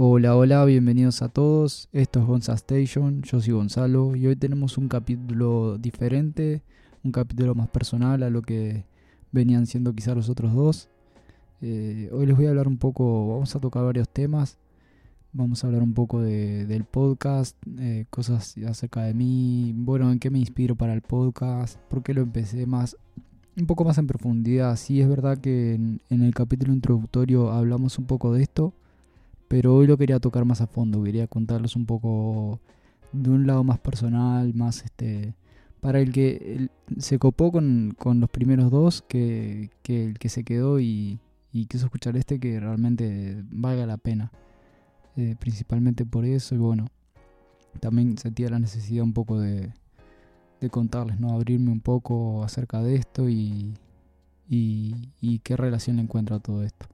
[0.00, 1.88] Hola, hola, bienvenidos a todos.
[1.92, 6.62] Esto es Gonza Station, yo soy Gonzalo y hoy tenemos un capítulo diferente,
[7.02, 8.84] un capítulo más personal a lo que
[9.32, 10.88] venían siendo quizás los otros dos.
[11.62, 14.56] Eh, hoy les voy a hablar un poco, vamos a tocar varios temas,
[15.32, 20.30] vamos a hablar un poco del podcast, eh, cosas acerca de mí, bueno, en qué
[20.30, 22.96] me inspiro para el podcast, por qué lo empecé más,
[23.56, 24.76] un poco más en profundidad.
[24.76, 28.74] Sí es verdad que en el capítulo introductorio hablamos un poco de esto
[29.48, 32.60] pero hoy lo quería tocar más a fondo, quería contarles un poco
[33.12, 35.34] de un lado más personal, más este
[35.80, 41.20] para el que se copó con, los primeros dos, que, el que se quedó y,
[41.68, 44.30] quiso escuchar este que realmente valga la pena.
[45.16, 46.86] Eh, principalmente por eso y bueno,
[47.80, 49.72] también sentía la necesidad un poco de,
[50.60, 51.32] de contarles, ¿no?
[51.32, 53.74] Abrirme un poco acerca de esto y,
[54.48, 56.86] y, qué relación le encuentro a todo esto.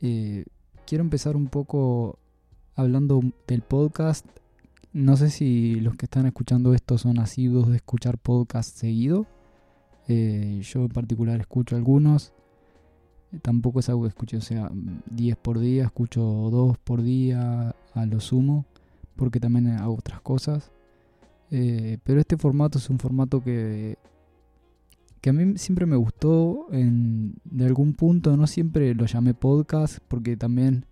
[0.00, 0.44] Eh,
[0.88, 2.18] quiero empezar un poco
[2.74, 4.24] hablando del podcast.
[4.94, 9.26] No sé si los que están escuchando esto son asiduos de escuchar podcast seguido.
[10.08, 12.32] Eh, yo en particular escucho algunos.
[13.42, 14.70] Tampoco es algo que escuche, o sea,
[15.10, 18.64] 10 por día, escucho 2 por día a lo sumo,
[19.14, 20.72] porque también hago otras cosas.
[21.50, 23.98] Eh, pero este formato es un formato que,
[25.20, 29.98] que a mí siempre me gustó en, de algún punto, no siempre lo llamé podcast,
[30.08, 30.84] porque también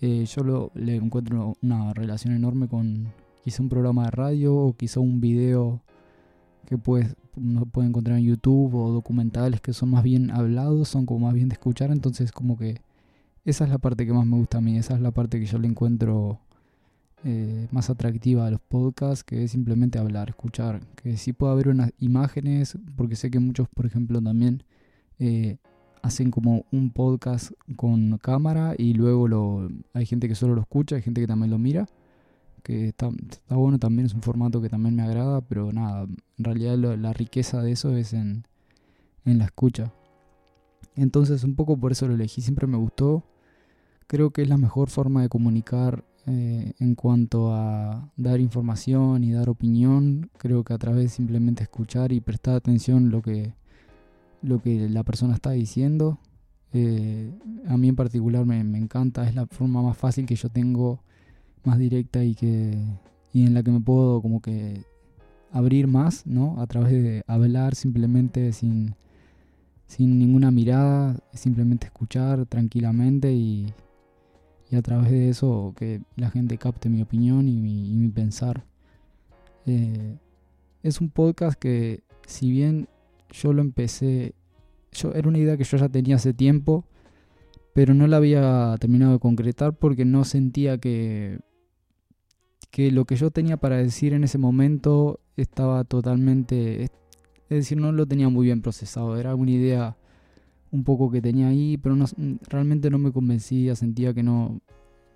[0.00, 3.12] eh, yo lo, le encuentro una relación enorme con
[3.44, 5.82] quizá un programa de radio o quizá un video
[6.66, 11.04] que puedes, uno puede encontrar en YouTube o documentales que son más bien hablados, son
[11.04, 12.80] como más bien de escuchar, entonces como que
[13.44, 15.46] esa es la parte que más me gusta a mí, esa es la parte que
[15.46, 16.40] yo le encuentro
[17.24, 21.68] eh, más atractiva a los podcasts, que es simplemente hablar, escuchar, que sí puede haber
[21.68, 24.62] unas imágenes, porque sé que muchos, por ejemplo, también
[25.18, 25.58] eh,
[26.02, 30.96] hacen como un podcast con cámara y luego lo, hay gente que solo lo escucha,
[30.96, 31.86] hay gente que también lo mira,
[32.62, 36.44] que está, está bueno, también es un formato que también me agrada, pero nada, en
[36.44, 38.46] realidad la riqueza de eso es en,
[39.26, 39.92] en la escucha.
[40.96, 43.24] Entonces un poco por eso lo elegí, siempre me gustó,
[44.06, 49.32] creo que es la mejor forma de comunicar eh, en cuanto a dar información y
[49.32, 50.30] dar opinión.
[50.38, 53.54] Creo que a través de simplemente escuchar y prestar atención lo que,
[54.42, 56.18] lo que la persona está diciendo.
[56.72, 57.32] Eh,
[57.66, 61.00] a mí en particular me, encanta, es la forma más fácil que yo tengo,
[61.64, 62.78] más directa y que
[63.32, 64.84] y en la que me puedo como que
[65.52, 66.60] abrir más, ¿no?
[66.60, 68.94] A través de hablar simplemente sin,
[69.86, 73.72] sin ninguna mirada, simplemente escuchar tranquilamente y,
[74.70, 78.64] y a través de eso que la gente capte mi opinión y mi, pensar.
[79.66, 80.16] Eh,
[80.82, 82.88] es un podcast que si bien
[83.30, 84.34] yo lo empecé,
[84.92, 86.84] yo era una idea que yo ya tenía hace tiempo,
[87.74, 91.40] pero no la había terminado de concretar porque no sentía que,
[92.70, 96.90] que lo que yo tenía para decir en ese momento estaba totalmente, es
[97.48, 99.96] decir, no lo tenía muy bien procesado, era una idea
[100.72, 102.06] un poco que tenía ahí, pero no,
[102.48, 104.60] realmente no me convencía, sentía que no,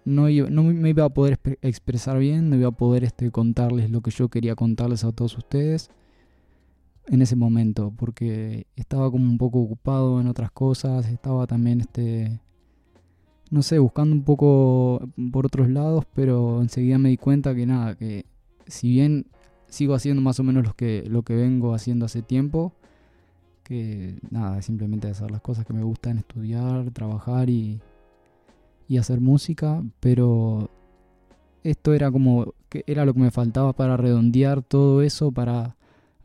[0.05, 4.01] no, no me iba a poder expresar bien, no iba a poder este, contarles lo
[4.01, 5.91] que yo quería contarles a todos ustedes
[7.07, 12.41] en ese momento, porque estaba como un poco ocupado en otras cosas, estaba también, este,
[13.51, 15.01] no sé, buscando un poco
[15.31, 18.25] por otros lados, pero enseguida me di cuenta que nada, que
[18.67, 19.27] si bien
[19.69, 22.73] sigo haciendo más o menos lo que, lo que vengo haciendo hace tiempo,
[23.65, 27.81] que nada, simplemente hacer las cosas que me gustan, estudiar, trabajar y,
[28.87, 30.71] y hacer música, pero
[31.65, 35.77] esto era como que era lo que me faltaba para redondear todo eso, para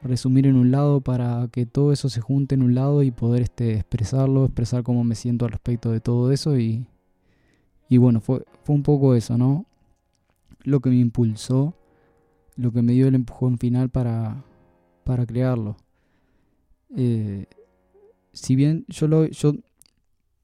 [0.02, 3.44] resumir en un lado, para que todo eso se junte en un lado y poder
[3.44, 6.86] este, expresarlo, expresar cómo me siento al respecto de todo eso y,
[7.90, 9.66] y bueno, fue, fue un poco eso, ¿no?
[10.64, 11.74] Lo que me impulsó,
[12.56, 14.44] lo que me dio el empujón final para,
[15.04, 15.78] para crearlo.
[16.96, 17.46] Eh,
[18.34, 19.54] si bien yo, lo, yo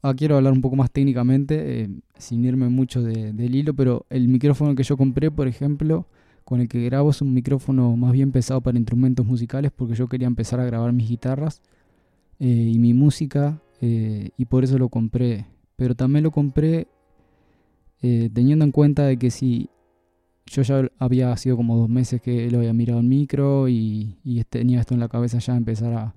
[0.02, 4.28] ah, quiero hablar un poco más técnicamente, eh, sin irme mucho del hilo, pero el
[4.28, 6.08] micrófono que yo compré, por ejemplo,
[6.44, 10.08] con el que grabo es un micrófono más bien pesado para instrumentos musicales, porque yo
[10.08, 11.62] quería empezar a grabar mis guitarras
[12.40, 15.46] eh, y mi música, y por eso lo compré.
[15.76, 16.88] Pero también lo compré
[18.02, 19.70] teniendo en cuenta de que si
[20.48, 24.44] yo ya había sido como dos meses que lo había mirado el micro y, y
[24.46, 26.16] tenía esto en la cabeza ya empezar a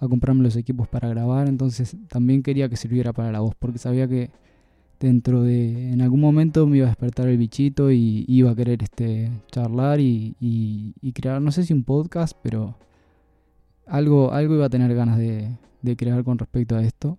[0.00, 3.78] a comprarme los equipos para grabar, entonces también quería que sirviera para la voz, porque
[3.78, 4.30] sabía que
[4.98, 8.82] dentro de, en algún momento me iba a despertar el bichito y iba a querer
[8.82, 12.76] este, charlar y, y, crear, no sé si un podcast, pero
[13.86, 15.50] algo, algo iba a tener ganas de,
[15.82, 17.18] de crear con respecto a esto.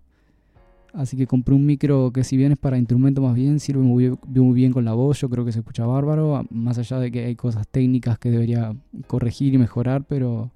[0.93, 4.11] Así que compré un micro que si bien es para instrumento más bien, sirve muy
[4.53, 7.35] bien, con la voz, yo creo que se escucha bárbaro, más allá de que hay
[7.35, 8.75] cosas técnicas que debería
[9.07, 10.51] corregir y mejorar, pero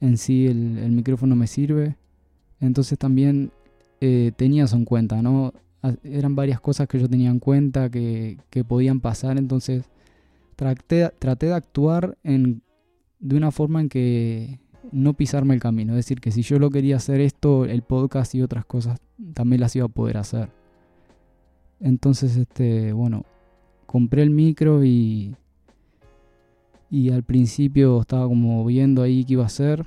[0.00, 1.96] en sí el, micrófono me sirve.
[2.60, 3.50] Entonces también
[4.00, 5.52] eh, tenía eso en cuenta, ¿no?
[6.02, 9.84] Eran varias cosas que yo tenía en cuenta que, podían pasar, entonces
[10.56, 14.58] traté, de actuar de una forma en que
[14.90, 15.92] no pisarme el camino.
[15.92, 19.00] Es decir, que si yo lo quería hacer esto, el podcast y otras cosas
[19.34, 20.50] también las iba a poder hacer.
[21.80, 23.24] Entonces, este, bueno,
[23.86, 25.36] compré el micro y,
[26.90, 29.84] y al principio estaba como viendo ahí qué iba a hacer.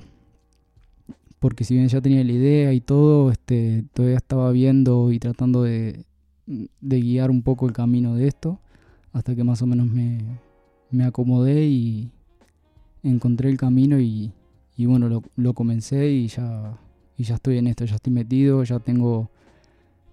[1.38, 5.62] Porque si bien ya tenía la idea y todo, este, todavía estaba viendo y tratando
[5.64, 6.04] de,
[6.46, 8.60] de guiar un poco el camino de esto.
[9.12, 10.20] Hasta que más o menos me,
[10.90, 12.10] me acomodé y
[13.02, 14.32] encontré el camino y,
[14.76, 16.78] y bueno, lo, lo, comencé y ya,
[17.18, 19.28] y ya estoy en esto, ya estoy metido, ya tengo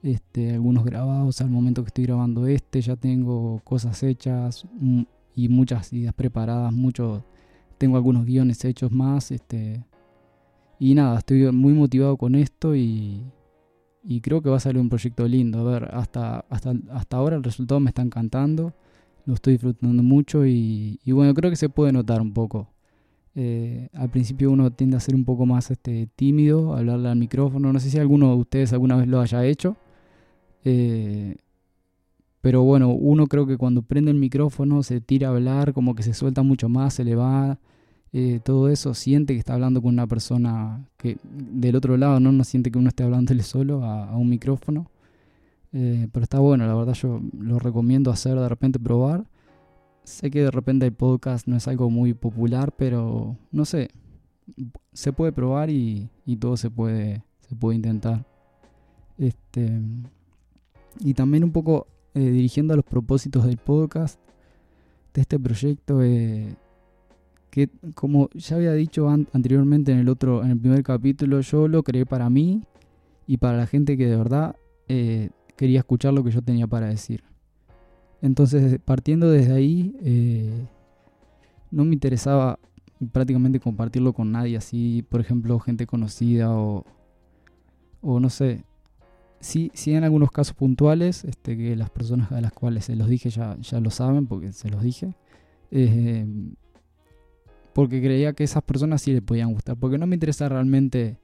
[0.02, 4.66] este, algunos grabados al momento que estoy grabando este, ya tengo cosas hechas
[5.44, 7.24] y muchas ideas preparadas, muchos,
[7.78, 9.86] tengo algunos guiones hechos más, este,
[10.80, 13.24] y nada, estoy muy motivado con esto y,
[14.04, 15.60] y creo que va a salir un proyecto lindo.
[15.60, 18.74] A ver, hasta, hasta, hasta ahora el resultado me está encantando,
[19.26, 22.70] lo estoy disfrutando mucho y, y bueno, creo que se puede notar un poco.
[23.36, 27.72] Eh, al principio uno tiende a ser un poco más este, tímido, hablarle al micrófono.
[27.72, 29.78] No sé si alguno de ustedes alguna vez lo haya hecho.
[30.64, 31.36] Eh,
[32.42, 36.04] pero bueno, uno creo que cuando prende el micrófono se tira a hablar, como que
[36.04, 37.60] se suelta mucho más, se le va.
[38.12, 42.32] Eh, todo eso siente que está hablando con una persona que del otro lado no,
[42.32, 44.90] no siente que uno esté hablándole solo a, un micrófono.
[45.72, 49.26] pero está bueno, la verdad yo lo recomiendo hacer de repente probar.
[50.04, 53.90] Sé que de repente el podcast no es algo muy popular, pero no sé,
[54.94, 56.10] se puede probar y,
[56.40, 58.26] todo se puede, se puede intentar.
[59.18, 59.82] Este,
[61.00, 61.88] y también un poco
[62.20, 64.20] eh, dirigiendo a los propósitos del podcast,
[65.14, 66.54] de este proyecto, eh,
[67.50, 71.82] que como ya había dicho anteriormente en el otro, en el primer capítulo, yo lo
[71.82, 72.62] creé para mí
[73.26, 74.58] y para la gente que de verdad
[74.90, 77.24] eh, quería escuchar lo que yo tenía para decir.
[78.22, 79.96] Entonces, partiendo desde ahí,
[81.72, 82.60] no me interesaba
[83.14, 86.84] prácticamente compartirlo con nadie, así, por ejemplo, gente conocida o,
[88.02, 88.66] o no sé.
[89.40, 93.08] Sí, sí, en algunos casos puntuales, este, que las personas a las cuales se los
[93.08, 95.16] dije ya, ya lo saben, porque se los dije.
[95.72, 96.26] Eh,
[97.74, 99.78] porque creía que esas personas sí le podían gustar.
[99.78, 101.18] Porque no me interesa realmente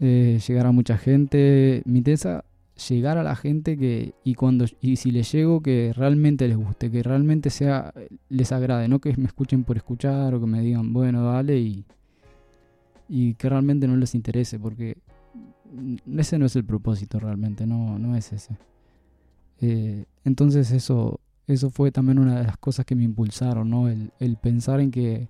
[0.00, 1.82] eh, llegar a mucha gente.
[1.86, 2.44] Me interesa
[2.88, 6.90] llegar a la gente que y cuando y si les llego que realmente les guste,
[6.90, 7.94] que realmente sea
[8.28, 11.84] les agrade, no que me escuchen por escuchar o que me digan, bueno, dale y
[13.08, 14.98] y que realmente no les interese porque
[16.18, 18.56] ese no es el propósito realmente, no no es ese.
[19.60, 23.88] Eh, entonces eso eso fue también una de las cosas que me impulsaron, ¿no?
[23.88, 25.28] El, el pensar en que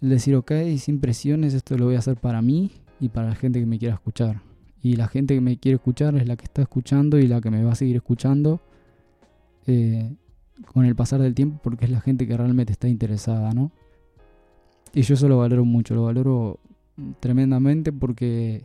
[0.00, 3.34] el decir, ok, sin presiones, esto lo voy a hacer para mí y para la
[3.34, 4.40] gente que me quiera escuchar
[4.82, 7.50] y la gente que me quiere escuchar es la que está escuchando y la que
[7.50, 8.60] me va a seguir escuchando
[9.66, 10.12] eh,
[10.72, 13.70] con el pasar del tiempo porque es la gente que realmente está interesada, ¿no?
[14.92, 16.58] Y yo eso lo valoro mucho, lo valoro
[17.20, 18.64] tremendamente porque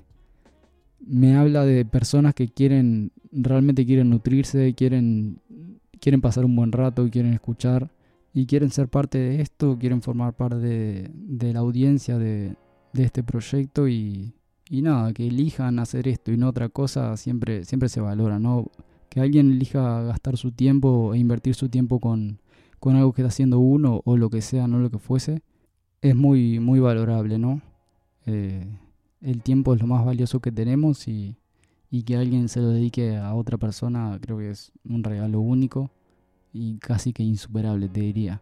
[0.99, 5.39] me habla de personas que quieren, realmente quieren nutrirse, quieren,
[5.99, 7.91] quieren pasar un buen rato, quieren escuchar
[8.33, 12.55] y quieren ser parte de esto, quieren formar parte de, la audiencia de,
[12.93, 14.33] este proyecto y,
[14.69, 18.71] y nada, que elijan hacer esto y no otra cosa siempre, siempre se valora, ¿no?
[19.09, 22.39] Que alguien elija gastar su tiempo e invertir su tiempo con,
[22.79, 25.41] con algo que está haciendo uno o lo que sea, no lo que fuese,
[26.01, 27.61] es muy, muy valorable, ¿no?
[28.25, 28.67] Eh,
[29.21, 31.37] el tiempo es lo más valioso que tenemos y,
[31.89, 35.91] y que alguien se lo dedique a otra persona creo que es un regalo único
[36.53, 38.41] y casi que insuperable, te diría.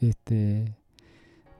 [0.00, 0.76] Este,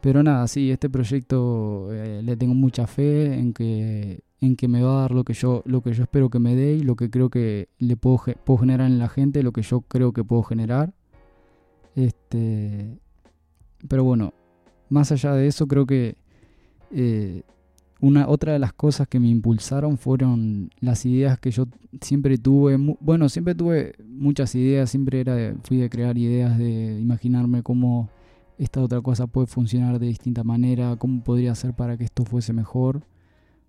[0.00, 4.82] pero nada, sí, este proyecto eh, le tengo mucha fe en que, en que me
[4.82, 6.96] va a dar lo que yo, lo que yo espero que me dé y lo
[6.96, 10.24] que creo que le puedo, puedo generar en la gente, lo que yo creo que
[10.24, 10.92] puedo generar.
[11.94, 12.98] Este,
[13.88, 14.34] pero bueno,
[14.88, 16.16] más allá de eso, creo que
[16.90, 17.42] eh,
[18.02, 21.66] una otra de las cosas que me impulsaron fueron las ideas que yo
[22.00, 22.76] siempre tuve.
[22.98, 28.10] Bueno, siempre tuve muchas ideas, siempre era fui de crear ideas, de imaginarme cómo
[28.58, 32.52] esta otra cosa puede funcionar de distinta manera, cómo podría ser para que esto fuese
[32.52, 33.02] mejor,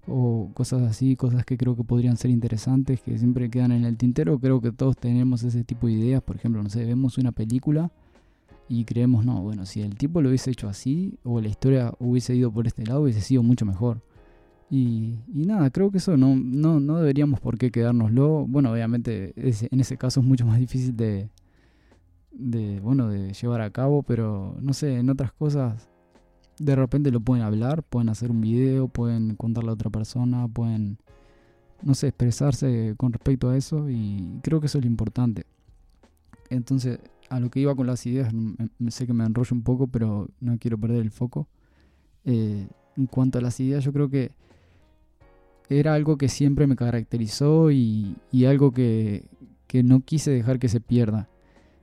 [0.07, 3.97] o cosas así, cosas que creo que podrían ser interesantes, que siempre quedan en el
[3.97, 4.39] tintero.
[4.39, 7.91] Creo que todos tenemos ese tipo de ideas, por ejemplo, no sé, vemos una película
[8.67, 12.35] y creemos, no, bueno, si el tipo lo hubiese hecho así, o la historia hubiese
[12.35, 14.01] ido por este lado, hubiese sido mucho mejor.
[14.75, 18.47] Y, nada, creo que eso no, no, no deberíamos por qué quedárnoslo.
[18.47, 21.29] Bueno, obviamente en ese caso es mucho más difícil de,
[22.31, 25.87] de, bueno, de llevar a cabo, pero no sé, en otras cosas
[26.57, 30.97] de repente lo pueden hablar, pueden hacer un video, pueden contarle a otra persona, pueden,
[31.83, 35.45] no sé, expresarse con respecto a eso y creo que eso es lo importante.
[36.49, 36.97] Entonces,
[37.29, 38.33] a lo que iba con las ideas,
[38.87, 41.47] sé que me enrollo un poco, pero no quiero perder el foco.
[42.25, 44.31] Eh, en cuanto a las ideas, yo creo que
[45.69, 48.15] era algo que siempre me caracterizó y,
[48.47, 49.25] algo que,
[49.83, 51.29] no quise dejar que se pierda.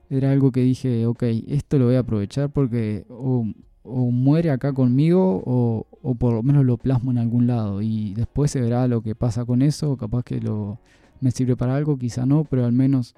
[0.09, 3.45] Era algo que dije, ok, esto lo voy a aprovechar porque o,
[3.83, 8.51] muere acá conmigo o, o, por lo menos lo plasmo en algún lado y después
[8.51, 10.79] se verá lo que pasa con eso, capaz que lo,
[11.19, 13.15] me sirve para algo, quizá no, pero al menos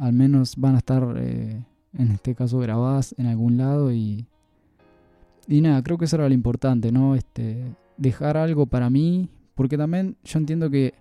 [0.00, 1.62] al menos van a estar, eh,
[1.96, 4.26] en este caso, grabadas en algún lado y,
[5.46, 7.14] y nada, creo que eso era lo importante, ¿no?
[7.14, 7.64] Este,
[7.98, 9.28] dejar algo para mí,
[9.60, 10.94] porque también yo entiendo que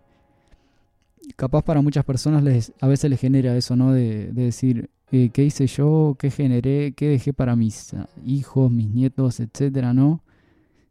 [1.38, 3.94] capaz para muchas personas les, a veces les genera eso, ¿no?
[3.94, 6.18] De, decir, eh, ¿qué hice yo?
[6.20, 6.92] ¿Qué generé?
[6.92, 10.24] ¿Qué dejé para mis ah, hijos, mis nietos, etcétera, ¿no?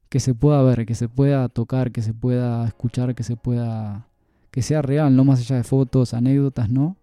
[0.09, 4.09] Que se pueda ver, que se pueda tocar, que se pueda escuchar, que se pueda...
[4.51, 6.97] que sea real, no más allá de fotos, anécdotas, ¿no?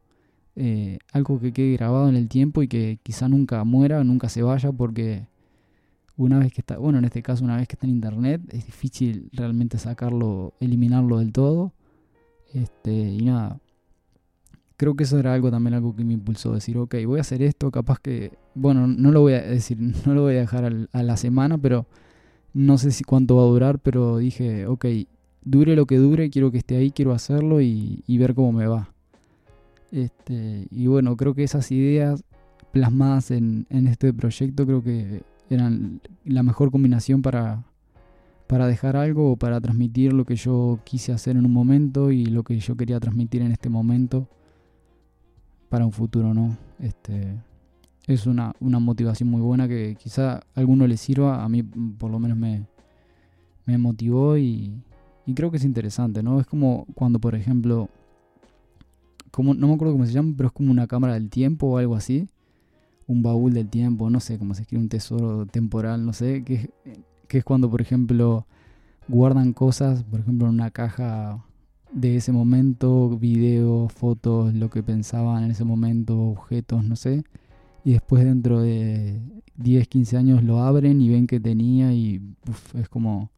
[0.55, 4.41] Eh, algo que quede grabado en el tiempo y que quizá nunca muera, nunca se
[4.41, 5.27] vaya, porque
[6.17, 8.65] una vez que está, bueno, en este caso una vez que está en internet, es
[8.65, 11.74] difícil realmente sacarlo, eliminarlo del todo.
[12.53, 13.60] Este, y nada,
[14.77, 17.41] creo que eso era algo también algo que me impulsó decir, ok, voy a hacer
[17.41, 21.03] esto, capaz que, bueno, no lo voy a decir, no lo voy a dejar a
[21.03, 21.86] la semana, pero
[22.53, 24.86] no sé si cuánto va a durar, pero dije, ok,
[25.43, 28.95] dure lo que dure, quiero que esté ahí, quiero hacerlo y ver cómo me va.
[29.95, 32.24] Este, y bueno, creo que esas ideas
[32.74, 37.64] plasmadas en, este proyecto creo que eran la mejor combinación para,
[38.48, 42.25] para dejar algo o para transmitir lo que yo quise hacer en un momento y
[42.25, 44.28] lo que yo quería transmitir en este momento
[45.70, 46.58] para un futuro, ¿no?
[46.80, 47.36] Este,
[48.08, 52.12] es una, una motivación muy buena que quizá a alguno le sirva, a mí por
[52.12, 52.66] lo menos me,
[53.66, 54.72] me motivó y,
[55.25, 56.40] y creo que es interesante, ¿no?
[56.40, 57.90] Es como cuando, por ejemplo,
[59.38, 61.96] no me acuerdo cómo se llama, pero es como una cámara del tiempo o algo
[61.96, 62.28] así.
[63.08, 66.44] Un baúl del tiempo, no sé cómo se escribe, un tesoro temporal, no sé.
[66.44, 66.70] Que,
[67.28, 68.46] que es cuando, por ejemplo,
[69.08, 71.44] guardan cosas, por ejemplo, en una caja
[71.92, 77.24] de ese momento, videos, fotos, lo que pensaban en ese momento, objetos, no sé.
[77.84, 79.22] Y después dentro de
[79.58, 82.22] 10, 15 años lo abren y ven que tenía y
[82.74, 83.30] es como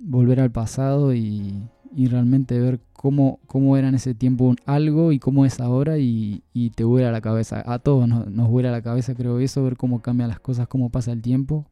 [0.00, 1.62] volver al pasado y,
[1.94, 6.42] y realmente ver cómo, cómo era en ese tiempo algo y cómo es ahora y,
[6.74, 7.62] te vuela la cabeza.
[7.66, 10.90] A todos nos, nos vuela la cabeza, creo eso, ver cómo cambian las cosas, cómo
[10.90, 11.66] pasa el tiempo,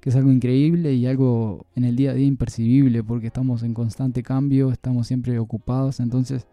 [0.00, 3.74] que es algo increíble y algo en el día a día impercibible porque estamos en
[3.74, 6.46] constante cambio, estamos siempre ocupados, entonces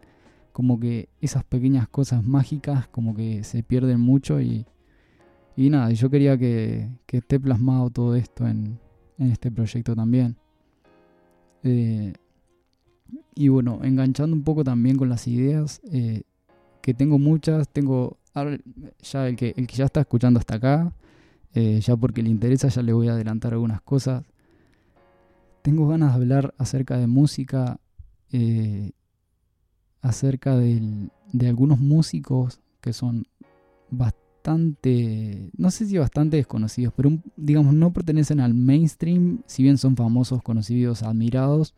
[0.52, 4.66] como que esas pequeñas cosas mágicas como que se pierden mucho y,
[5.56, 8.78] y nada, yo quería que, que esté plasmado todo esto en,
[9.18, 10.36] en este proyecto también.
[11.62, 12.14] Eh,
[13.34, 16.22] y bueno, enganchando un poco también con las ideas, eh,
[16.82, 20.92] que tengo muchas, tengo ya el que, el que ya está escuchando hasta acá,
[21.54, 24.24] eh, ya porque le interesa, ya le voy a adelantar algunas cosas.
[25.62, 27.80] Tengo ganas de hablar acerca de música,
[28.32, 28.92] eh,
[30.00, 33.26] acerca de algunos músicos que son
[33.90, 39.96] bastante, no sé si bastante desconocidos, pero digamos no pertenecen al mainstream, si bien son
[39.96, 41.74] famosos, conocidos, admirados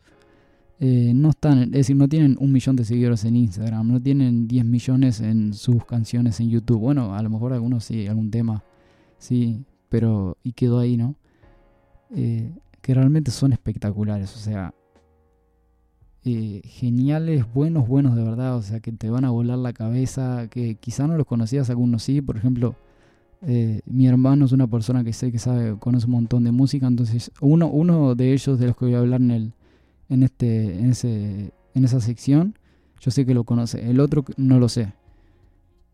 [0.79, 4.47] eh, no están, es decir, no tienen un millón de seguidores en Instagram, no tienen
[4.47, 6.79] 10 millones en sus canciones en YouTube.
[6.79, 8.63] Bueno, a lo mejor algunos sí, algún tema,
[9.17, 11.15] sí, pero y quedó ahí, ¿no?
[12.15, 12.51] Eh,
[12.81, 14.73] que realmente son espectaculares, o sea,
[16.25, 20.47] eh, geniales, buenos, buenos de verdad, o sea, que te van a volar la cabeza,
[20.49, 22.75] que quizá no los conocías, algunos sí, por ejemplo,
[23.85, 27.29] mi hermano es una persona que sé que sabe, conoce un montón de música, entonces
[27.41, 29.53] uno, uno de ellos de los que voy a hablar en el
[30.13, 32.57] en, este, en, ese, en esa sección,
[32.99, 33.89] yo sé que lo conoce.
[33.89, 34.93] El otro no lo sé.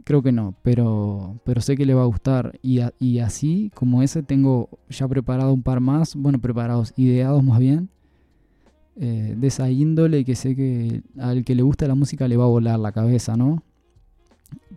[0.03, 2.59] Creo que no, pero, pero sé que le va a gustar.
[2.61, 7.89] Y, así como ese tengo ya preparado un par más, bueno, preparados, ideados más bien,
[8.95, 12.43] eh, de esa índole que sé que al que le gusta la música le va
[12.43, 13.63] a volar la cabeza, ¿no?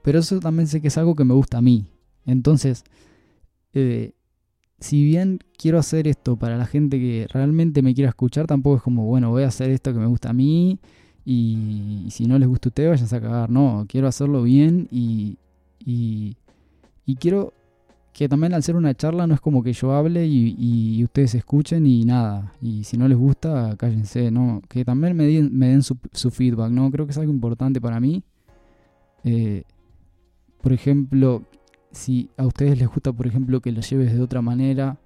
[0.02, 1.86] Pero eso también sé que es algo que me gusta a mí.
[2.26, 2.84] Entonces,
[3.74, 4.12] eh,
[4.82, 8.82] si bien quiero hacer esto para la gente que realmente me quiera escuchar, tampoco es
[8.82, 10.80] como, bueno, voy a hacer esto que me gusta a mí
[11.24, 13.50] y, si no les gusta a ustedes, vayan a cagar.
[13.50, 15.38] No, quiero hacerlo bien y,
[15.78, 16.36] y,
[17.20, 17.52] quiero
[18.12, 21.86] que también al ser una charla no es como que yo hable y, ustedes escuchen
[21.86, 22.52] y nada.
[22.60, 24.62] Y si no les gusta, cállense, ¿no?
[24.68, 25.96] Que también me den, me den su,
[26.30, 26.90] feedback, ¿no?
[26.90, 28.24] Creo que es algo importante para mí.
[29.22, 29.62] Eh,
[30.60, 31.44] por ejemplo,
[31.92, 34.98] si a ustedes les gusta, por ejemplo, que lo lleves de otra manera.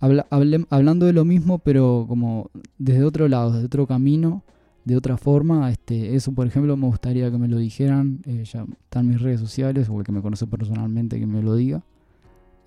[0.00, 4.42] hablando de lo mismo, pero como desde otro lado, desde otro camino,
[4.84, 5.70] de otra forma.
[5.70, 8.22] Este, eso, por ejemplo, me gustaría que me lo dijeran.
[8.26, 11.54] Eh, ya están mis redes sociales o el que me conoce personalmente que me lo
[11.54, 11.84] diga.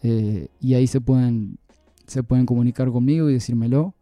[0.03, 1.58] Eh, y ahí se pueden,
[2.05, 3.96] se pueden comunicar conmigo y decírmelo.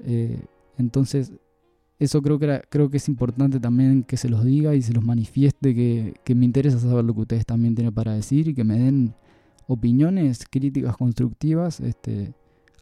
[0.00, 0.44] Eh,
[0.78, 1.32] entonces,
[1.98, 5.04] eso creo que, creo que es importante también que se los diga y se los
[5.04, 8.78] manifieste, que, me interesa saber lo que ustedes también tienen para decir y que me
[8.78, 9.14] den
[9.66, 12.32] opiniones, críticas constructivas este,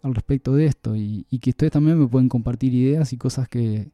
[0.03, 3.49] al respecto de esto y, y, que ustedes también me pueden compartir ideas y cosas
[3.49, 3.91] que,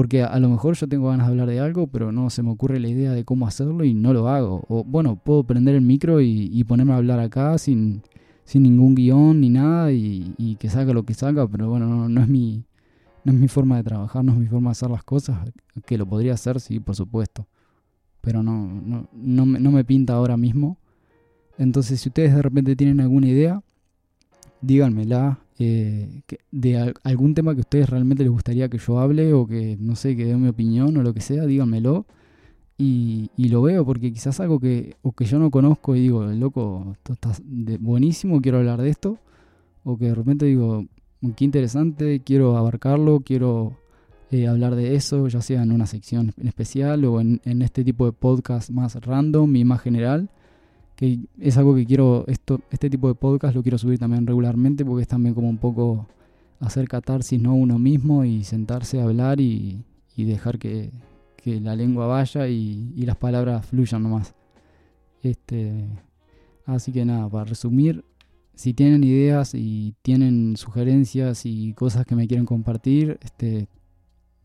[0.00, 2.50] porque a, lo mejor yo tengo ganas de hablar de algo, pero no se me
[2.50, 4.64] ocurre la idea de cómo hacerlo y no lo hago.
[4.68, 8.00] O bueno, puedo prender el micro y, ponerme a hablar acá sin,
[8.44, 12.28] sin ningún guion ni nada y, que salga lo que salga, pero bueno, no, es
[12.28, 12.64] mi,
[13.24, 15.38] no es mi forma de trabajar, no es mi forma de hacer las cosas,
[15.86, 17.46] que lo podría hacer, sí, por supuesto.
[18.20, 20.76] Pero no, no, no, me, no me pinta ahora mismo.
[21.58, 23.62] Entonces, si ustedes de repente tienen alguna idea,
[24.60, 29.46] díganmela, eh, de algún tema que a ustedes realmente les gustaría que yo hable o
[29.46, 32.06] que, no sé, que dé mi opinión o lo que sea, díganmelo.
[32.78, 36.92] Y, lo veo porque quizás algo que, o que yo no conozco y digo, loco,
[36.94, 37.32] esto está
[37.78, 39.18] buenísimo, quiero hablar de esto.
[39.84, 40.86] O que de repente digo,
[41.36, 43.78] qué interesante, quiero abarcarlo, quiero
[44.30, 47.84] eh, hablar de eso, ya sea en una sección en especial o en, en este
[47.84, 50.30] tipo de podcast más random y más general
[51.00, 54.84] que es algo que quiero, esto, este tipo de podcast lo quiero subir también regularmente
[54.84, 56.06] porque es también como un poco
[56.58, 57.54] hacer catarsis, ¿no?
[57.54, 59.82] Uno mismo y sentarse a hablar y,
[60.14, 60.90] dejar que,
[61.46, 64.34] la lengua vaya y, las palabras fluyan nomás.
[65.22, 65.86] Este,
[66.66, 68.04] así que nada, para resumir,
[68.60, 73.68] si tienen ideas y tienen sugerencias y cosas que me quieren compartir, este,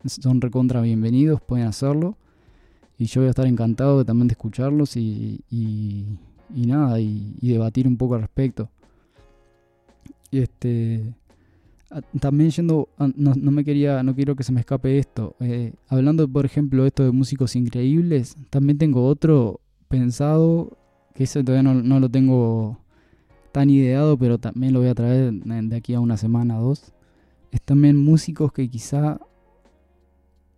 [0.06, 2.16] son recontra bienvenidos, pueden hacerlo.
[2.96, 7.98] Y yo voy a estar encantado también de escucharlos y, y nada, y, debatir un
[7.98, 8.70] poco al respecto.
[10.32, 11.14] Este,
[12.18, 15.36] también yendo, no, me quería, no quiero que se me escape esto.
[15.40, 20.74] Eh, hablando, por ejemplo, esto de músicos increíbles, también tengo otro pensado,
[21.12, 22.78] que ese todavía no, lo tengo
[23.56, 26.92] tan ideado, pero también lo voy a traer de aquí a una semana o dos.
[27.50, 29.18] Es también músicos que quizá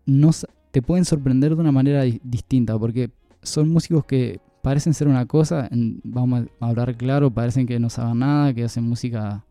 [0.05, 0.31] no
[0.73, 5.71] te pueden sorprender de una manera distinta, porque son músicos que parecen ser una cosa,
[6.03, 9.45] vamos a hablar claro, parecen que no saben nada, que hacen música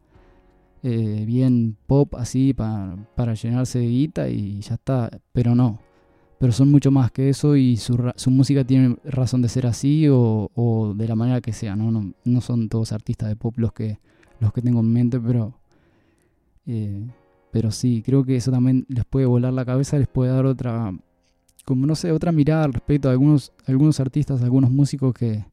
[0.83, 5.79] eh, bien pop así para llenarse de guita y ya está, pero no.
[6.39, 7.97] Pero son mucho más que eso y su,
[8.27, 12.13] música tiene razón de ser así o, de la manera que sea, ¿no?
[12.23, 12.41] ¿no?
[12.41, 13.99] son todos artistas de pop los que,
[14.39, 15.59] los que tengo en mente, pero,
[16.67, 17.07] eh,
[17.51, 20.93] pero sí, creo que eso también les puede volar la cabeza, les puede dar otra,
[21.65, 25.43] como no sé, otra mirada al respecto a algunos, algunos artistas, algunos músicos que,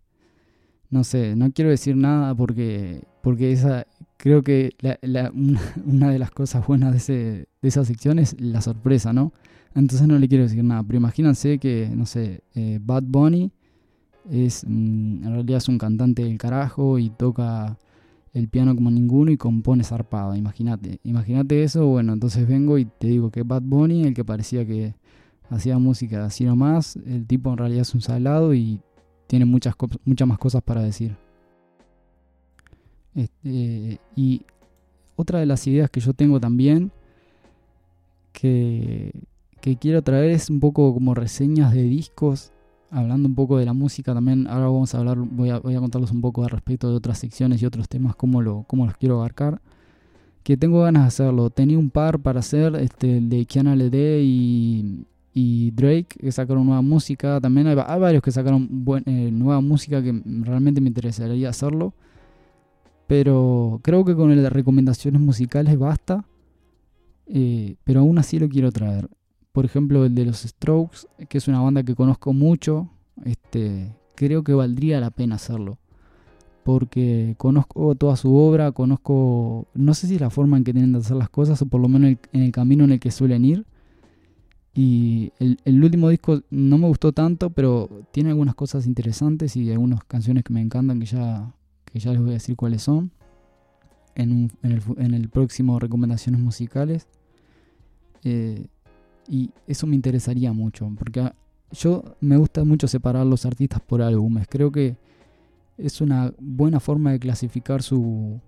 [0.90, 4.70] no sé, no quiero decir nada porque, porque esa, creo que
[5.84, 9.32] una, de las cosas buenas de, ese, de esa sección es la sorpresa, ¿no?
[9.74, 13.50] Entonces no le quiero decir nada, pero imagínense que, no sé, eh, Bad Bunny
[14.30, 17.78] es, mm, en realidad es un cantante del carajo y toca
[18.32, 23.08] el piano como ninguno y compone zarpado, imagínate, imagínate eso, bueno, entonces vengo y te
[23.08, 24.94] digo que Bad Bunny, el que parecía que
[25.50, 26.96] hacía música así nomás.
[26.96, 28.80] El tipo en realidad es un salado y
[29.26, 31.16] tiene muchas, muchas más cosas para decir.
[33.14, 34.42] Este, y
[35.16, 36.90] otra de las ideas que yo tengo también,
[38.32, 39.12] que,
[39.64, 42.52] que quiero traer es un poco como reseñas de discos,
[42.90, 44.46] hablando un poco de la música también.
[44.46, 47.16] Ahora vamos a hablar, voy a, voy a contarles un poco al respecto de otras
[47.16, 49.62] secciones y otros temas, cómo, lo, cómo los quiero abarcar.
[50.42, 51.48] Que tengo ganas de hacerlo.
[51.48, 56.66] Tenía un par para hacer, este, el de Kiana Lede y, y Drake que sacaron
[56.66, 57.40] nueva música.
[57.40, 58.68] También hay, varios que sacaron
[59.06, 61.94] eh, nueva música que realmente me interesaría hacerlo.
[63.06, 66.26] Pero creo que con el de recomendaciones musicales basta.
[67.28, 69.08] Eh, pero aún así lo quiero traer.
[69.54, 72.90] Por ejemplo, el de los Strokes, que es una banda que conozco mucho.
[73.24, 75.78] Este, creo que valdría la pena hacerlo.
[76.62, 80.98] Porque conozco toda su obra, conozco, no sé si la forma en que tienen de
[80.98, 83.64] hacer las cosas o por lo menos en el camino en el que suelen ir
[84.74, 90.02] y el, último disco no me gustó tanto, pero tiene algunas cosas interesantes y algunas
[90.02, 93.12] canciones que me encantan que ya, que ya les voy a decir cuáles son
[94.16, 97.06] en, el, próximo Recomendaciones Musicales.
[98.24, 98.66] Eh,
[99.28, 101.30] y eso me interesaría mucho, porque
[101.72, 104.46] yo me gusta mucho separar los artistas por álbumes.
[104.48, 104.96] Creo que
[105.76, 108.40] es una buena forma de clasificar su,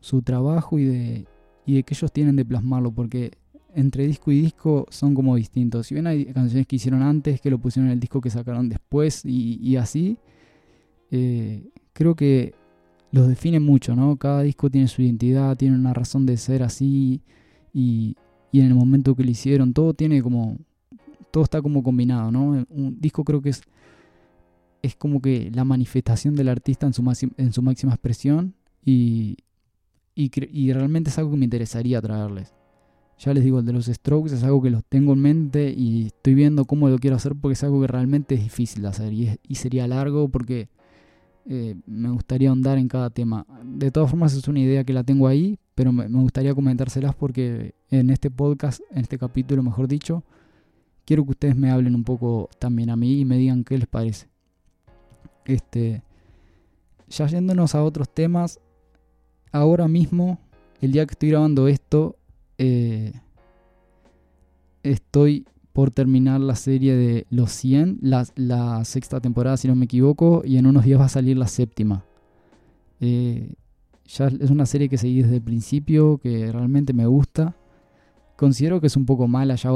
[0.00, 1.26] su trabajo y de,
[1.66, 3.32] y de que ellos tienen de plasmarlo, porque
[3.74, 5.86] entre disco y disco son como distintos.
[5.86, 8.68] Si bien hay canciones que hicieron antes, que lo pusieron en el disco que sacaron
[8.68, 10.18] después y, así,
[11.10, 12.54] eh, creo que
[13.12, 14.16] los define mucho, ¿no?
[14.16, 17.22] Cada disco tiene su identidad, tiene una razón de ser así
[17.72, 18.16] y,
[18.52, 20.58] y en el momento que lo hicieron, todo tiene como,
[21.30, 22.64] todo está como combinado, ¿no?
[22.68, 23.62] Un disco creo que es,
[24.82, 27.02] es como que la manifestación del artista en su,
[27.38, 29.38] en su máxima expresión y,
[30.14, 32.52] y, y realmente es algo que me interesaría traerles.
[33.18, 36.06] Ya les digo, el de los strokes es algo que los tengo en mente y
[36.06, 39.12] estoy viendo cómo lo quiero hacer porque es algo que realmente es difícil de hacer
[39.12, 40.68] y, sería largo porque
[41.46, 43.46] eh, me gustaría ahondar en cada tema.
[43.64, 47.74] De todas formas es una idea que la tengo ahí, pero me, gustaría comentárselas porque
[47.90, 50.22] en este podcast, en este capítulo mejor dicho,
[51.04, 53.88] quiero que ustedes me hablen un poco también a mí y me digan qué les
[53.88, 54.28] parece.
[55.44, 56.02] Este,
[57.08, 58.60] ya yéndonos a otros temas,
[59.50, 60.38] ahora mismo,
[60.80, 62.16] el día que estoy grabando esto,
[62.58, 63.12] eh,
[64.82, 70.42] estoy por terminar la serie de Los 100, la, sexta temporada si no me equivoco,
[70.44, 72.04] y en unos días va a salir la séptima.
[73.00, 73.54] Eh,
[74.06, 77.56] ya es una serie que seguí desde el principio, que realmente me gusta.
[78.36, 79.70] Considero que es un poco mala ya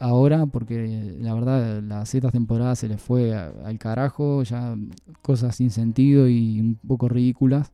[0.00, 4.76] ahora, porque la verdad la sexta temporada se le fue al carajo, ya
[5.22, 7.70] cosas sin sentido y un poco ridículas.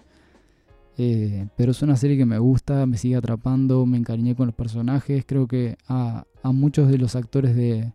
[0.99, 4.55] Eh, pero es una serie que me gusta, me sigue atrapando, me encariñé con los
[4.55, 5.25] personajes.
[5.27, 7.93] Creo que a, muchos de los actores de,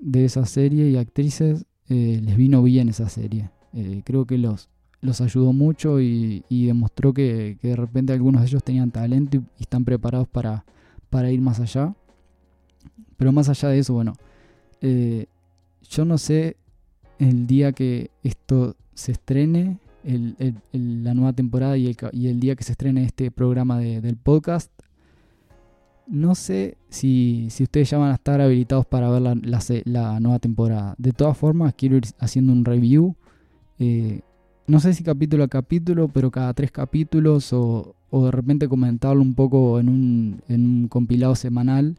[0.00, 3.50] de esa serie y actrices eh, les vino bien esa serie.
[3.72, 4.68] Eh, creo que los,
[5.00, 9.84] los ayudó mucho y, demostró que, de repente algunos de ellos tenían talento y, están
[9.84, 10.64] preparados para,
[11.30, 11.94] ir más allá.
[13.16, 14.14] Pero más allá de eso, bueno,
[14.80, 16.56] yo no sé
[17.18, 19.78] el día que esto se estrene,
[20.72, 24.70] la nueva temporada y el, día que se estrene este programa del podcast.
[26.06, 30.94] No sé si, ustedes ya van a estar habilitados para ver la, nueva temporada.
[30.96, 33.14] De todas formas, quiero ir haciendo un review.
[33.78, 34.22] Eh,
[34.68, 39.34] no sé si capítulo a capítulo, pero cada tres capítulos o, de repente comentarlo un
[39.34, 41.96] poco en un, en un compilado semanal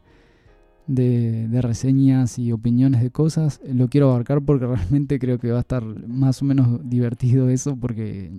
[0.85, 3.59] de, reseñas y opiniones de cosas.
[3.67, 7.75] Lo quiero abarcar porque realmente creo que va a estar más o menos divertido eso
[7.75, 8.31] porque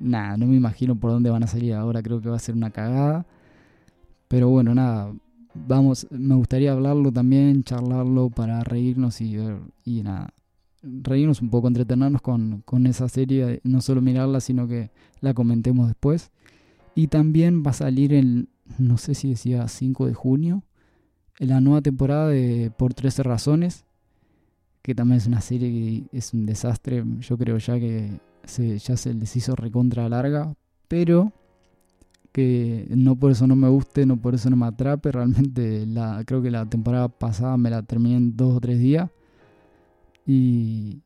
[0.00, 2.56] nada, no me imagino por dónde van a salir ahora, creo que va a ser
[2.56, 3.26] una cagada.
[4.26, 5.14] Pero bueno, nada,
[5.54, 9.36] vamos, me gustaría hablarlo también, charlarlo para reírnos y
[9.84, 10.32] y nada,
[10.82, 14.90] reírnos un poco, entretenernos con, con esa serie, no solo mirarla, sino que
[15.20, 16.30] la comentemos después.
[16.94, 20.62] Y también va a salir el, no sé si decía 5 de junio,
[21.38, 23.84] la nueva temporada de Por 13 Razones,
[24.82, 25.70] que también es una serie
[26.10, 27.04] que es un desastre.
[27.20, 30.54] Yo creo ya que se, ya se les hizo recontra larga,
[30.88, 31.32] pero
[32.32, 35.12] que no por eso no me guste, no por eso no me atrape.
[35.12, 39.10] Realmente la, creo que la temporada pasada me la terminé en dos o tres días.
[40.26, 41.02] Y,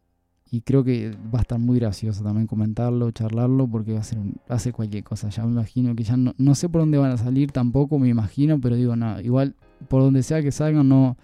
[0.64, 4.72] creo que va a estar muy gracioso también comentarlo, charlarlo, porque va a ser hace
[4.72, 5.28] cualquier cosa.
[5.28, 8.08] Ya me imagino que ya no, no sé por dónde van a salir tampoco, me
[8.08, 9.54] imagino, pero digo, nada, igual
[9.88, 11.16] por donde sea que salgan no,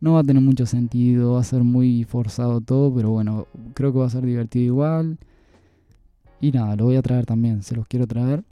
[0.00, 3.92] no va a tener mucho sentido, va a ser muy forzado todo, pero bueno, creo
[3.92, 5.18] que va a ser divertido igual.
[6.40, 8.42] Y nada, lo voy a traer también, se los quiero traer.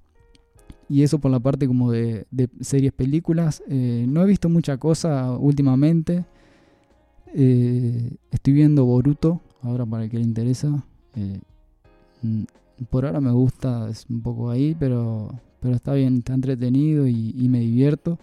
[0.88, 2.26] Y eso por la parte como de,
[2.60, 3.62] series, películas.
[3.68, 6.24] Eh, no he visto mucha cosa últimamente.
[7.34, 10.84] Eh, estoy viendo Boruto, ahora para el que le interesa.
[11.16, 11.40] Eh,
[12.22, 12.42] mm,
[12.90, 15.28] por ahora me gusta, es un poco ahí, pero,
[15.60, 18.18] pero está bien, está entretenido y me divierto.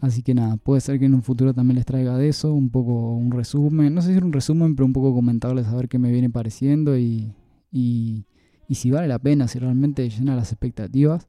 [0.00, 2.68] Así que nada, puede ser que en un futuro también les traiga de eso, un
[2.68, 5.88] poco un resumen, no sé si es un resumen, pero un poco comentarles a ver
[5.88, 7.32] qué me viene pareciendo y,
[7.72, 8.24] y,
[8.70, 11.28] si vale la pena, si realmente llena las expectativas.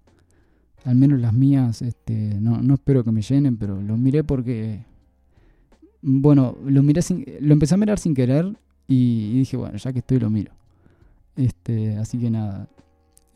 [0.83, 4.85] Al menos las mías, este, no, no espero que me llenen, pero lo miré porque,
[6.01, 8.57] bueno, lo miré sin, lo empecé a mirar sin querer
[8.87, 10.51] y, dije, bueno, ya que estoy lo miro.
[11.35, 12.67] Este, así que nada,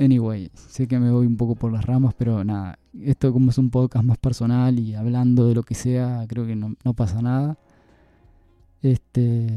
[0.02, 3.58] Anyway, sé que me voy un poco por las ramas, pero nada, esto como es
[3.60, 7.56] un podcast más personal y hablando de lo que sea, creo que no, pasa nada.
[8.82, 9.48] Este,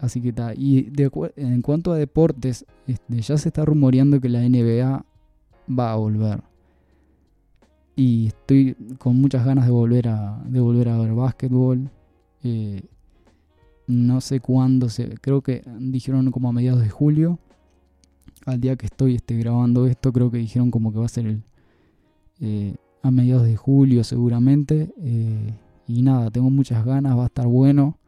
[0.00, 0.54] así que está.
[0.54, 0.90] Y
[1.36, 5.04] en cuanto a deportes, este, ya se está rumoreando que la NBA
[5.78, 6.42] va a volver.
[7.94, 11.90] Y estoy con muchas ganas de volver a, de volver a ver básquetbol.
[12.42, 12.82] Eh,
[13.86, 17.38] no sé cuándo, se, creo que dijeron como a mediados de julio
[18.46, 21.26] al día que estoy este, grabando esto, creo que dijeron como que va a ser
[21.26, 21.42] el,
[22.40, 24.94] eh, a mediados de julio seguramente.
[24.98, 25.54] Eh,
[25.88, 27.98] y nada, tengo muchas ganas, va a estar bueno.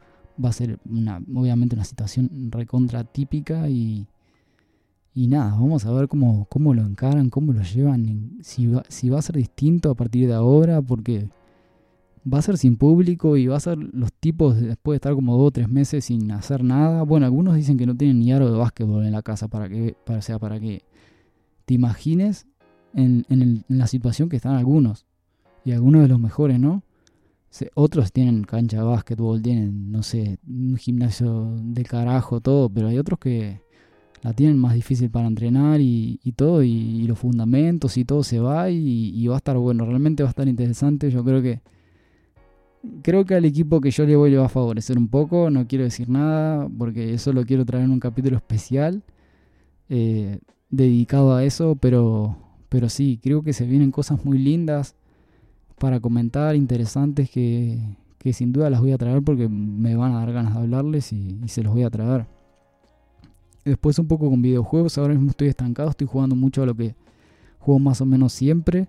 [0.42, 4.06] Va a ser una, obviamente una situación recontra típica y,
[5.12, 9.10] Y nada, vamos a ver cómo, cómo lo encaran, cómo lo llevan, si va, si
[9.10, 11.28] va a ser distinto a partir de ahora, porque
[12.32, 15.36] va a ser sin público y va a ser los tipos después de estar como
[15.36, 17.02] dos o tres meses sin hacer nada.
[17.02, 19.96] Bueno, algunos dicen que no tienen ni aro de básquetbol en la casa para que,
[20.04, 20.82] para, sea, para que
[21.64, 22.46] te imagines
[22.94, 25.06] en, en, la situación que están algunos.
[25.64, 26.82] Y algunos de los mejores, ¿no?
[27.74, 32.98] otros tienen cancha de básquetbol, tienen, no sé, un gimnasio de carajo, todo, pero hay
[32.98, 33.62] otros que
[34.22, 38.70] la tienen más difícil para entrenar y, todo, y, los fundamentos y todo se va
[38.70, 41.10] y, va a estar bueno, realmente va a estar interesante.
[41.10, 41.60] Yo creo que
[43.02, 45.66] creo que al equipo que yo le voy le va a favorecer un poco, no
[45.66, 49.02] quiero decir nada, porque eso lo quiero traer en un capítulo especial
[49.88, 50.38] eh,
[50.70, 52.36] dedicado a eso, pero,
[52.68, 54.94] pero sí, creo que se vienen cosas muy lindas
[55.78, 57.78] para comentar, interesantes, que,
[58.18, 61.12] que sin duda las voy a traer porque me van a dar ganas de hablarles
[61.12, 62.26] y se los voy a traer.
[63.64, 66.94] Después un poco con videojuegos, ahora mismo estoy estancado, estoy jugando mucho a lo que
[67.58, 68.88] juego más o menos siempre.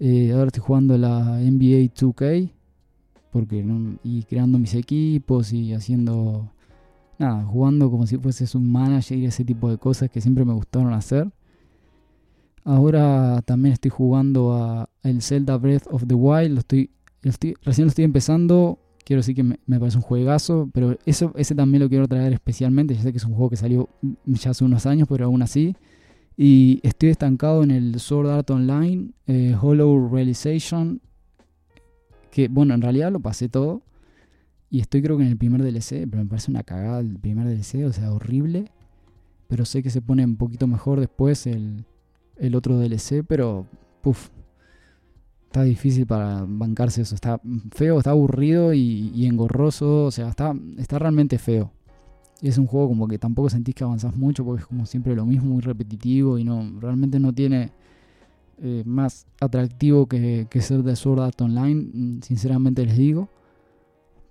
[0.00, 2.50] Eh, ahora estoy jugando la NBA 2K
[3.32, 3.64] porque
[4.04, 6.52] y creando mis equipos y haciendo
[7.18, 10.52] nada, jugando como si fueses un manager y ese tipo de cosas que siempre me
[10.52, 11.32] gustaron hacer.
[12.62, 16.90] Ahora también estoy jugando a el Zelda Breath of the Wild, lo estoy,
[17.22, 21.82] recién lo estoy empezando, quiero decir que me, parece un juegazo, pero eso, ese también
[21.82, 22.94] lo quiero traer especialmente.
[22.94, 23.88] Ya sé que es un juego que salió
[24.26, 25.74] ya hace unos años, pero aún así.
[26.36, 31.00] Y estoy estancado en el Sword Art Online, eh, Hollow Realization,
[32.32, 33.82] que bueno, en realidad lo pasé todo.
[34.70, 37.46] Y estoy creo que en el primer DLC, pero me parece una cagada el primer
[37.46, 38.72] DLC, o sea, horrible.
[39.48, 41.84] Pero sé que se pone un poquito mejor después el,
[42.38, 43.66] el otro DLC, pero
[44.00, 44.30] puff,
[45.44, 47.14] está difícil para bancarse eso.
[47.14, 47.38] Está
[47.72, 50.06] feo, está aburrido y, engorroso.
[50.06, 51.70] O sea, está, está realmente feo.
[52.40, 55.26] es un juego como que tampoco sentís que avanzás mucho porque es como siempre lo
[55.26, 57.72] mismo, muy repetitivo y no realmente no tiene
[58.62, 63.28] eh, más atractivo que, ser de Sword Art Online, mm, sinceramente les digo.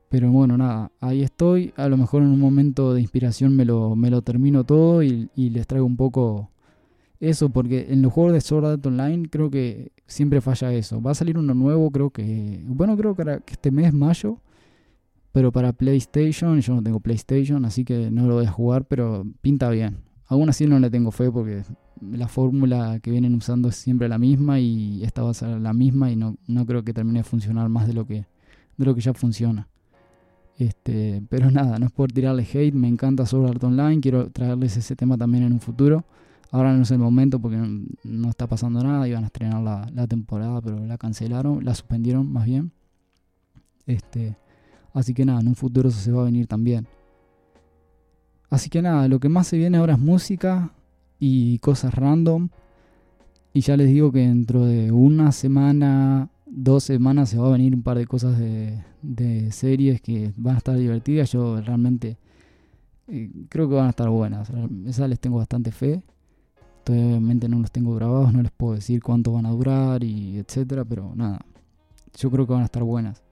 [0.09, 1.73] Pero bueno, nada, ahí estoy.
[1.77, 5.29] A lo mejor en un momento de inspiración me lo, me lo termino todo y
[5.35, 6.51] les traigo un poco
[7.21, 11.01] eso, porque en los juegos de Sword Art Online creo que siempre falla eso.
[11.01, 12.63] Va a salir uno nuevo, creo que.
[12.65, 14.39] Bueno, creo que, este mes, mayo.
[15.31, 19.23] Pero para PlayStation, yo no tengo PlayStation, así que no lo voy a jugar, pero
[19.41, 19.99] pinta bien.
[20.25, 21.61] Aún así no le tengo fe porque
[22.01, 25.73] la fórmula que vienen usando es siempre la misma y esta va a ser la
[25.73, 28.25] misma y no, no creo que termine de funcionar más de lo que,
[28.77, 29.67] de lo que ya funciona.
[30.57, 34.77] Este, pero nada, no es por tirarle hate, me encanta Sword Art Online, quiero traerles
[34.77, 36.05] ese tema también en un futuro.
[36.51, 37.57] Ahora no es el momento porque
[38.03, 39.07] no, está pasando nada.
[39.07, 42.71] Iban a estrenar la, temporada, pero la cancelaron, la suspendieron más bien.
[43.85, 44.35] Este,
[44.93, 46.87] así que nada, en un futuro eso se va a venir también.
[48.49, 50.73] Así que nada, lo que más se viene ahora es música
[51.21, 52.49] y cosas random.
[53.53, 57.73] Y ya les digo que dentro de una semana, dos semanas se va a venir
[57.73, 61.31] un par de cosas de, series que van a estar divertidas.
[61.31, 62.17] Yo realmente
[63.07, 64.51] eh, creo que van a estar buenas.
[64.85, 66.03] Esas les tengo bastante fe
[66.91, 70.85] obviamente no los tengo grabados, no les puedo decir cuánto van a durar y etcétera,
[70.85, 71.39] pero nada,
[72.17, 73.23] yo creo que van a estar buenas.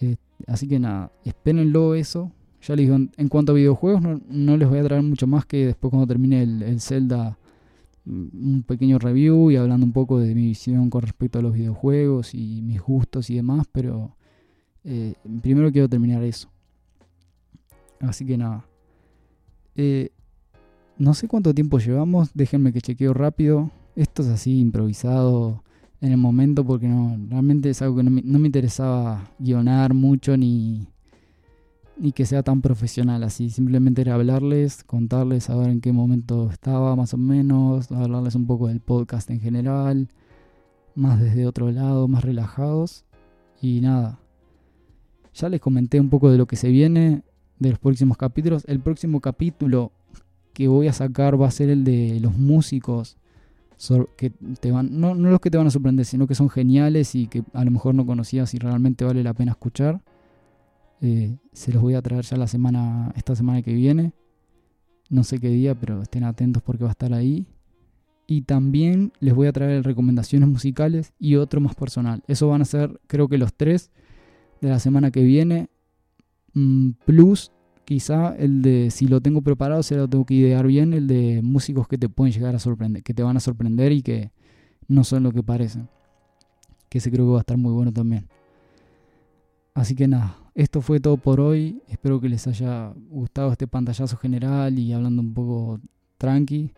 [0.00, 2.32] Eh, así que nada, espérenlo eso.
[2.62, 5.66] Ya les digo, en, cuanto a videojuegos, no, les voy a traer mucho más que
[5.66, 7.38] después cuando termine el, Zelda,
[8.04, 11.54] mm, un pequeño review y hablando un poco de mi visión con respecto a los
[11.54, 14.14] videojuegos y mis gustos y demás, pero
[14.84, 16.50] eh, primero quiero terminar eso.
[18.00, 18.64] Así que nada.
[19.76, 20.10] Eh,
[20.98, 23.70] no sé cuánto tiempo llevamos, déjenme que chequeo rápido.
[23.96, 25.62] Esto es así, improvisado
[26.00, 30.86] en el momento porque no, realmente es algo que no me, interesaba guionar mucho ni,
[32.00, 33.50] ni que sea tan profesional así.
[33.50, 38.68] Simplemente era hablarles, contarles, saber en qué momento estaba más o menos, hablarles un poco
[38.68, 40.08] del podcast en general,
[40.94, 43.04] más desde otro lado, más relajados.
[43.60, 44.18] Y nada,
[45.34, 47.22] ya les comenté un poco de lo que se viene
[47.58, 48.64] de los próximos capítulos.
[48.66, 49.92] El próximo capítulo
[50.54, 53.18] que voy a sacar va a ser el de los músicos
[54.16, 57.14] que te van, no, no, los que te van a sorprender, sino que son geniales
[57.14, 60.02] y que a lo mejor no conocías y realmente vale la pena escuchar.
[61.00, 64.12] Eh, se los voy a traer ya la semana, esta semana que viene.
[65.08, 67.46] No sé qué día, pero estén atentos porque va a estar ahí.
[68.26, 72.22] Y también les voy a traer recomendaciones musicales y otro más personal.
[72.28, 73.90] Eso van a ser, creo que los tres
[74.60, 75.68] de la semana que viene.
[76.54, 77.50] Mm, plus
[77.84, 81.40] quizá el de, si lo tengo preparado, se lo tengo que idear bien, el de
[81.42, 84.30] músicos que te pueden llegar a sorprender, que te van a sorprender y que
[84.86, 85.88] no son lo que parecen.
[86.88, 88.28] Que ese creo que va a estar muy bueno también.
[89.74, 91.82] Así que nada, esto fue todo por hoy.
[91.88, 95.80] Espero que les haya gustado este pantallazo general y hablando un poco
[96.18, 96.72] tranqui.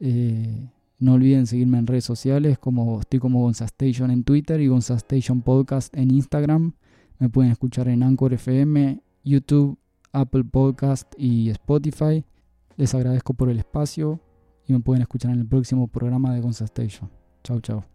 [0.00, 4.68] Eh, no olviden seguirme en redes sociales, como estoy como Gonza Station en Twitter y
[4.68, 6.72] Gonza Station Podcast en Instagram.
[7.18, 9.78] Me pueden escuchar en Anchor FM, YouTube,
[10.12, 12.24] Apple Podcast y Spotify.
[12.78, 14.20] Les agradezco por el espacio
[14.66, 17.10] y me pueden escuchar en el próximo programa de Gonza Station.
[17.44, 17.91] Chau, chau.